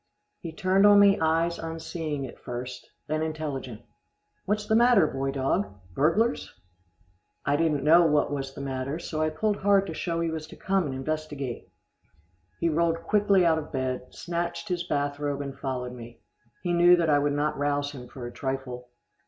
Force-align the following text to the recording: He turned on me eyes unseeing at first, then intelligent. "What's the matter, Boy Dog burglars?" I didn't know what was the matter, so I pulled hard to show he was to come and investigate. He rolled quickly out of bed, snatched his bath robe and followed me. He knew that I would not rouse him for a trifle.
He 0.39 0.51
turned 0.51 0.87
on 0.87 0.99
me 0.99 1.19
eyes 1.19 1.59
unseeing 1.59 2.25
at 2.25 2.39
first, 2.39 2.89
then 3.05 3.21
intelligent. 3.21 3.83
"What's 4.45 4.65
the 4.65 4.75
matter, 4.75 5.05
Boy 5.05 5.29
Dog 5.29 5.71
burglars?" 5.93 6.51
I 7.45 7.55
didn't 7.55 7.83
know 7.83 8.07
what 8.07 8.31
was 8.33 8.55
the 8.55 8.61
matter, 8.61 8.97
so 8.97 9.21
I 9.21 9.29
pulled 9.29 9.57
hard 9.57 9.85
to 9.85 9.93
show 9.93 10.19
he 10.19 10.31
was 10.31 10.47
to 10.47 10.55
come 10.55 10.87
and 10.87 10.95
investigate. 10.95 11.69
He 12.59 12.67
rolled 12.67 13.03
quickly 13.03 13.45
out 13.45 13.59
of 13.59 13.71
bed, 13.71 14.07
snatched 14.09 14.69
his 14.69 14.81
bath 14.87 15.19
robe 15.19 15.41
and 15.41 15.55
followed 15.55 15.93
me. 15.93 16.23
He 16.63 16.73
knew 16.73 16.95
that 16.95 17.11
I 17.11 17.19
would 17.19 17.33
not 17.33 17.59
rouse 17.59 17.91
him 17.91 18.07
for 18.07 18.25
a 18.25 18.31
trifle. 18.31 18.89